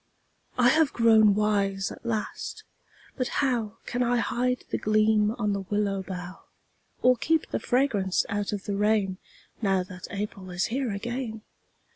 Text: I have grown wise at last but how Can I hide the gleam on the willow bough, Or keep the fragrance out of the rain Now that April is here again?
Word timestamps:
I 0.57 0.69
have 0.69 0.93
grown 0.93 1.35
wise 1.35 1.91
at 1.91 2.03
last 2.03 2.63
but 3.15 3.27
how 3.45 3.77
Can 3.85 4.01
I 4.01 4.17
hide 4.17 4.63
the 4.71 4.79
gleam 4.79 5.35
on 5.37 5.53
the 5.53 5.61
willow 5.61 6.01
bough, 6.01 6.39
Or 7.03 7.15
keep 7.15 7.51
the 7.51 7.59
fragrance 7.59 8.25
out 8.27 8.51
of 8.51 8.63
the 8.63 8.75
rain 8.75 9.19
Now 9.61 9.83
that 9.83 10.07
April 10.09 10.49
is 10.49 10.65
here 10.73 10.91
again? 10.91 11.43